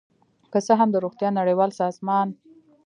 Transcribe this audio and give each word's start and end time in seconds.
که 0.51 0.59
څه 0.65 0.73
هم 0.79 0.89
د 0.91 0.95
روغتیا 1.03 1.29
نړیوال 1.39 1.71
سازمان 1.81 2.27